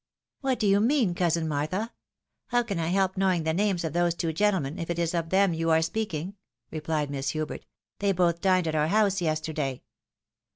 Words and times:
"What 0.39 0.57
do 0.59 0.65
you 0.65 0.79
mean, 0.79 1.13
cousin 1.13 1.47
Martha? 1.47 1.93
How 2.47 2.63
can 2.63 2.79
I 2.79 2.87
help 2.87 3.17
knowing 3.17 3.43
the 3.43 3.53
names 3.53 3.83
of 3.83 3.93
those 3.93 4.15
two 4.15 4.33
gentlemen, 4.33 4.79
if 4.79 4.89
it 4.89 4.97
is 4.97 5.13
of 5.13 5.29
them 5.29 5.53
you 5.53 5.69
are 5.69 5.83
speaking?" 5.83 6.33
rephed 6.73 7.09
Miss 7.09 7.29
Hubert." 7.29 7.67
They 7.99 8.11
both 8.11 8.41
dined 8.41 8.67
at 8.67 8.73
our 8.73 8.87
house 8.87 9.21
yesterday." 9.21 9.83